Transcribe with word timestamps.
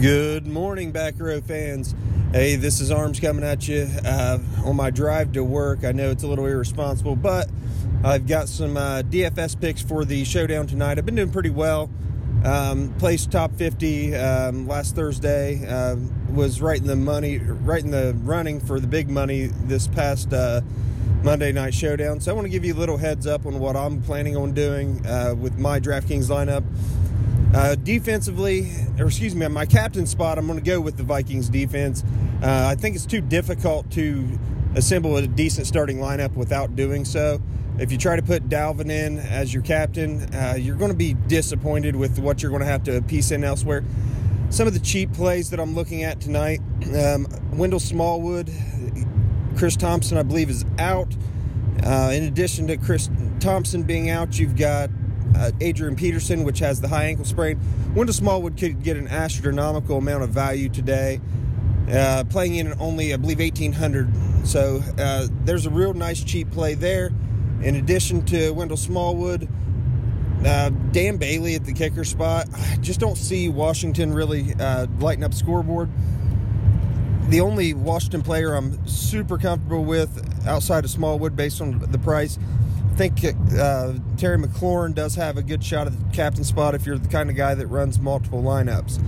Good 0.00 0.46
morning, 0.48 0.90
back 0.90 1.14
row 1.18 1.40
fans. 1.40 1.94
Hey, 2.32 2.56
this 2.56 2.80
is 2.80 2.90
Arms 2.90 3.20
coming 3.20 3.44
at 3.44 3.68
you 3.68 3.88
uh, 4.04 4.38
on 4.64 4.74
my 4.74 4.90
drive 4.90 5.32
to 5.32 5.44
work. 5.44 5.84
I 5.84 5.92
know 5.92 6.10
it's 6.10 6.24
a 6.24 6.26
little 6.26 6.46
irresponsible, 6.46 7.14
but 7.14 7.48
I've 8.02 8.26
got 8.26 8.48
some 8.48 8.76
uh, 8.76 9.02
DFS 9.02 9.58
picks 9.60 9.82
for 9.82 10.04
the 10.04 10.24
showdown 10.24 10.66
tonight. 10.66 10.98
I've 10.98 11.06
been 11.06 11.14
doing 11.14 11.30
pretty 11.30 11.50
well. 11.50 11.90
Um, 12.44 12.92
placed 12.98 13.30
top 13.30 13.54
50 13.54 14.16
um, 14.16 14.66
last 14.66 14.96
Thursday. 14.96 15.64
Uh, 15.64 15.96
was 16.32 16.60
right 16.60 16.80
in 16.80 16.88
the 16.88 16.96
money, 16.96 17.38
right 17.38 17.82
in 17.82 17.92
the 17.92 18.16
running 18.24 18.58
for 18.58 18.80
the 18.80 18.88
big 18.88 19.08
money 19.08 19.46
this 19.46 19.86
past 19.86 20.32
uh, 20.32 20.60
Monday 21.22 21.52
night 21.52 21.72
showdown. 21.72 22.20
So 22.20 22.32
I 22.32 22.34
want 22.34 22.46
to 22.46 22.50
give 22.50 22.64
you 22.64 22.74
a 22.74 22.76
little 22.76 22.98
heads 22.98 23.28
up 23.28 23.46
on 23.46 23.60
what 23.60 23.76
I'm 23.76 24.02
planning 24.02 24.36
on 24.36 24.52
doing 24.54 25.06
uh, 25.06 25.36
with 25.38 25.56
my 25.56 25.78
DraftKings 25.78 26.28
lineup. 26.28 26.64
Uh, 27.54 27.76
defensively, 27.76 28.68
or 28.98 29.06
excuse 29.06 29.32
me, 29.32 29.46
my 29.46 29.64
captain 29.64 30.06
spot, 30.06 30.38
I'm 30.38 30.46
going 30.46 30.58
to 30.58 30.64
go 30.64 30.80
with 30.80 30.96
the 30.96 31.04
Vikings 31.04 31.48
defense. 31.48 32.02
Uh, 32.42 32.66
I 32.68 32.74
think 32.74 32.96
it's 32.96 33.06
too 33.06 33.20
difficult 33.20 33.88
to 33.92 34.26
assemble 34.74 35.16
a 35.16 35.26
decent 35.26 35.68
starting 35.68 35.98
lineup 35.98 36.34
without 36.34 36.74
doing 36.74 37.04
so. 37.04 37.40
If 37.78 37.92
you 37.92 37.98
try 37.98 38.16
to 38.16 38.22
put 38.22 38.48
Dalvin 38.48 38.90
in 38.90 39.20
as 39.20 39.54
your 39.54 39.62
captain, 39.62 40.22
uh, 40.34 40.56
you're 40.58 40.74
going 40.74 40.90
to 40.90 40.96
be 40.96 41.14
disappointed 41.14 41.94
with 41.94 42.18
what 42.18 42.42
you're 42.42 42.50
going 42.50 42.62
to 42.62 42.66
have 42.66 42.82
to 42.84 43.00
piece 43.02 43.30
in 43.30 43.44
elsewhere. 43.44 43.84
Some 44.50 44.66
of 44.66 44.74
the 44.74 44.80
cheap 44.80 45.12
plays 45.12 45.50
that 45.50 45.60
I'm 45.60 45.76
looking 45.76 46.02
at 46.02 46.20
tonight 46.20 46.60
um, 46.98 47.26
Wendell 47.52 47.80
Smallwood, 47.80 48.50
Chris 49.56 49.76
Thompson, 49.76 50.18
I 50.18 50.24
believe, 50.24 50.50
is 50.50 50.64
out. 50.78 51.14
Uh, 51.84 52.10
in 52.12 52.24
addition 52.24 52.66
to 52.66 52.76
Chris 52.76 53.08
Thompson 53.38 53.84
being 53.84 54.10
out, 54.10 54.38
you've 54.38 54.56
got 54.56 54.90
uh, 55.36 55.50
Adrian 55.60 55.96
Peterson, 55.96 56.44
which 56.44 56.58
has 56.60 56.80
the 56.80 56.88
high 56.88 57.04
ankle 57.04 57.24
sprain. 57.24 57.58
Wendell 57.94 58.14
Smallwood 58.14 58.56
could 58.56 58.82
get 58.82 58.96
an 58.96 59.08
astronomical 59.08 59.98
amount 59.98 60.24
of 60.24 60.30
value 60.30 60.68
today, 60.68 61.20
uh, 61.90 62.24
playing 62.30 62.56
in 62.56 62.74
only, 62.80 63.12
I 63.12 63.16
believe, 63.16 63.38
1800 63.38 64.08
So 64.46 64.82
uh, 64.98 65.28
there's 65.44 65.66
a 65.66 65.70
real 65.70 65.94
nice 65.94 66.22
cheap 66.22 66.50
play 66.50 66.74
there. 66.74 67.12
In 67.62 67.76
addition 67.76 68.24
to 68.26 68.50
Wendell 68.50 68.76
Smallwood, 68.76 69.48
uh, 70.44 70.70
Dan 70.92 71.16
Bailey 71.16 71.54
at 71.54 71.64
the 71.64 71.72
kicker 71.72 72.04
spot. 72.04 72.48
I 72.54 72.76
just 72.80 73.00
don't 73.00 73.16
see 73.16 73.48
Washington 73.48 74.12
really 74.12 74.54
uh, 74.54 74.86
lighting 74.98 75.24
up 75.24 75.32
scoreboard. 75.32 75.90
The 77.28 77.40
only 77.40 77.72
Washington 77.72 78.22
player 78.22 78.54
I'm 78.54 78.86
super 78.86 79.38
comfortable 79.38 79.84
with 79.84 80.46
outside 80.46 80.84
of 80.84 80.90
Smallwood 80.90 81.34
based 81.34 81.62
on 81.62 81.78
the 81.78 81.98
price 81.98 82.38
think 82.94 83.24
uh, 83.58 83.94
Terry 84.16 84.38
McLaurin 84.38 84.94
does 84.94 85.16
have 85.16 85.36
a 85.36 85.42
good 85.42 85.64
shot 85.64 85.88
at 85.88 85.92
the 85.92 86.14
captain 86.14 86.44
spot 86.44 86.74
if 86.74 86.86
you're 86.86 86.98
the 86.98 87.08
kind 87.08 87.28
of 87.28 87.36
guy 87.36 87.54
that 87.54 87.66
runs 87.66 87.98
multiple 87.98 88.42
lineups. 88.42 89.00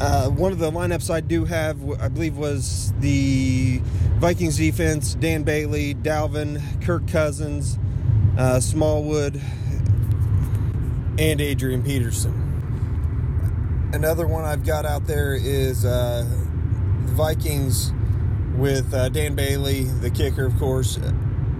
Uh, 0.00 0.30
one 0.30 0.52
of 0.52 0.58
the 0.58 0.70
lineups 0.70 1.10
I 1.10 1.20
do 1.20 1.44
have, 1.44 1.78
I 2.00 2.08
believe, 2.08 2.36
was 2.36 2.92
the 3.00 3.80
Vikings 4.18 4.56
defense 4.56 5.14
Dan 5.14 5.42
Bailey, 5.42 5.94
Dalvin, 5.94 6.62
Kirk 6.82 7.06
Cousins, 7.08 7.78
uh, 8.38 8.60
Smallwood, 8.60 9.40
and 11.18 11.40
Adrian 11.40 11.82
Peterson. 11.82 12.46
Another 13.92 14.26
one 14.26 14.44
I've 14.44 14.64
got 14.64 14.86
out 14.86 15.06
there 15.06 15.34
is 15.34 15.84
uh, 15.84 16.24
the 17.06 17.12
Vikings 17.12 17.92
with 18.56 18.94
uh, 18.94 19.08
Dan 19.08 19.34
Bailey, 19.34 19.84
the 19.84 20.10
kicker, 20.10 20.46
of 20.46 20.56
course, 20.58 20.98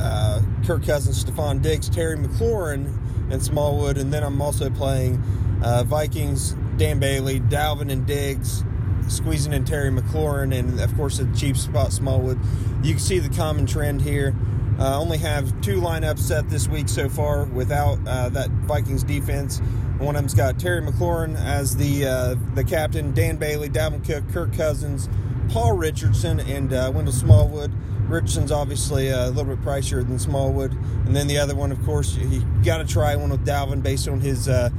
uh, 0.00 0.40
Kirk 0.66 0.84
Cousins, 0.84 1.22
Stefon 1.22 1.62
Diggs, 1.62 1.88
Terry 1.88 2.16
McLaurin, 2.16 2.96
and 3.30 3.42
Smallwood. 3.42 3.98
And 3.98 4.12
then 4.12 4.22
I'm 4.22 4.40
also 4.40 4.70
playing 4.70 5.22
uh, 5.62 5.84
Vikings, 5.84 6.52
Dan 6.76 6.98
Bailey, 6.98 7.40
Dalvin, 7.40 7.90
and 7.92 8.06
Diggs, 8.06 8.64
squeezing 9.08 9.52
in 9.52 9.64
Terry 9.64 9.90
McLaurin, 9.90 10.56
and 10.56 10.80
of 10.80 10.94
course, 10.96 11.18
a 11.18 11.32
cheap 11.34 11.56
spot, 11.56 11.92
Smallwood. 11.92 12.38
You 12.82 12.94
can 12.94 13.00
see 13.00 13.18
the 13.18 13.34
common 13.34 13.66
trend 13.66 14.02
here. 14.02 14.34
Uh, 14.78 14.98
only 14.98 15.18
have 15.18 15.60
two 15.60 15.78
lineups 15.78 16.20
set 16.20 16.48
this 16.48 16.66
week 16.66 16.88
so 16.88 17.08
far 17.08 17.44
without 17.44 17.98
uh, 18.06 18.30
that 18.30 18.48
Vikings 18.50 19.02
defense. 19.02 19.60
One 19.98 20.16
of 20.16 20.22
them's 20.22 20.32
got 20.32 20.58
Terry 20.58 20.80
McLaurin 20.80 21.36
as 21.36 21.76
the 21.76 22.06
uh, 22.06 22.36
the 22.54 22.64
captain, 22.64 23.12
Dan 23.12 23.36
Bailey, 23.36 23.68
Dalvin 23.68 24.02
Cook, 24.02 24.26
Kirk 24.32 24.54
Cousins, 24.54 25.10
Paul 25.50 25.76
Richardson, 25.76 26.38
and 26.38 26.72
uh, 26.72 26.92
Wendell 26.94 27.12
Smallwood. 27.12 27.72
Richardson's 28.08 28.52
obviously 28.52 29.08
a 29.08 29.28
little 29.28 29.56
bit 29.56 29.64
pricier 29.64 30.06
than 30.06 30.18
Smallwood, 30.18 30.72
and 30.72 31.14
then 31.14 31.26
the 31.26 31.38
other 31.38 31.56
one, 31.56 31.72
of 31.72 31.84
course, 31.84 32.16
you 32.16 32.44
got 32.64 32.78
to 32.78 32.84
try 32.84 33.16
one 33.16 33.30
with 33.30 33.44
Dalvin 33.44 33.82
based 33.82 34.06
on 34.06 34.20
his 34.20 34.48
uh, 34.48 34.70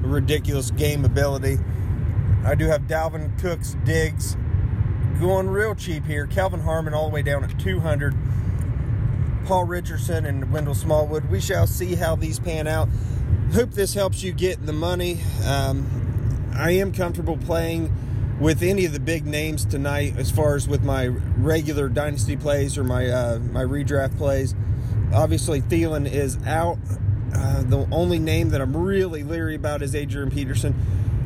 ridiculous 0.00 0.72
game 0.72 1.04
ability. 1.04 1.58
I 2.44 2.56
do 2.56 2.66
have 2.66 2.82
Dalvin 2.82 3.38
Cooks, 3.40 3.76
Diggs, 3.84 4.36
going 5.20 5.48
real 5.48 5.76
cheap 5.76 6.04
here. 6.04 6.26
Kelvin 6.26 6.60
Harmon 6.60 6.92
all 6.92 7.08
the 7.08 7.14
way 7.14 7.22
down 7.22 7.44
at 7.44 7.58
200. 7.60 8.14
Paul 9.46 9.64
Richardson 9.64 10.26
and 10.26 10.52
Wendell 10.52 10.74
Smallwood. 10.74 11.30
We 11.30 11.40
shall 11.40 11.68
see 11.68 11.94
how 11.94 12.16
these 12.16 12.40
pan 12.40 12.66
out. 12.66 12.88
Hope 13.52 13.70
this 13.70 13.94
helps 13.94 14.24
you 14.24 14.32
get 14.32 14.66
the 14.66 14.72
money. 14.72 15.20
Um, 15.44 16.50
I 16.52 16.72
am 16.72 16.92
comfortable 16.92 17.36
playing 17.36 17.92
with 18.40 18.62
any 18.62 18.84
of 18.84 18.92
the 18.92 19.00
big 19.00 19.26
names 19.26 19.64
tonight, 19.64 20.14
as 20.18 20.30
far 20.30 20.56
as 20.56 20.68
with 20.68 20.82
my 20.82 21.06
regular 21.06 21.88
dynasty 21.88 22.36
plays 22.36 22.76
or 22.76 22.84
my 22.84 23.08
uh, 23.08 23.38
my 23.38 23.62
redraft 23.62 24.16
plays. 24.16 24.54
Obviously, 25.14 25.60
Thielen 25.60 26.10
is 26.10 26.38
out. 26.46 26.78
Uh, 27.34 27.62
the 27.62 27.86
only 27.92 28.18
name 28.18 28.50
that 28.50 28.60
I'm 28.60 28.76
really 28.76 29.22
leery 29.22 29.54
about 29.54 29.82
is 29.82 29.94
Adrian 29.94 30.30
Peterson. 30.30 30.74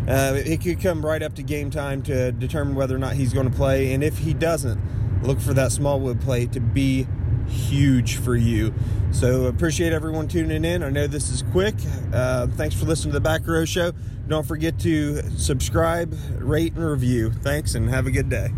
Uh, 0.08 0.34
it 0.36 0.62
could 0.62 0.80
come 0.80 1.04
right 1.04 1.22
up 1.22 1.34
to 1.34 1.42
game 1.42 1.70
time 1.70 2.02
to 2.02 2.32
determine 2.32 2.74
whether 2.74 2.94
or 2.94 2.98
not 2.98 3.14
he's 3.14 3.32
going 3.32 3.48
to 3.48 3.56
play, 3.56 3.92
and 3.92 4.02
if 4.02 4.18
he 4.18 4.34
doesn't, 4.34 4.80
look 5.22 5.40
for 5.40 5.54
that 5.54 5.72
Smallwood 5.72 6.20
play 6.20 6.46
to 6.46 6.60
be 6.60 7.06
huge 7.50 8.16
for 8.16 8.36
you. 8.36 8.72
So 9.12 9.46
appreciate 9.46 9.92
everyone 9.92 10.28
tuning 10.28 10.64
in. 10.64 10.82
I 10.82 10.90
know 10.90 11.06
this 11.06 11.30
is 11.30 11.42
quick. 11.50 11.74
Uh, 12.12 12.46
thanks 12.46 12.74
for 12.74 12.86
listening 12.86 13.12
to 13.12 13.18
the 13.18 13.20
Back 13.20 13.46
Row 13.46 13.64
Show. 13.64 13.92
Don't 14.28 14.46
forget 14.46 14.78
to 14.80 15.22
subscribe, 15.36 16.16
rate, 16.38 16.74
and 16.74 16.84
review. 16.84 17.32
Thanks, 17.32 17.74
and 17.74 17.90
have 17.90 18.06
a 18.06 18.10
good 18.10 18.28
day. 18.28 18.50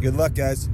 Good 0.00 0.16
luck, 0.16 0.34
guys. 0.34 0.68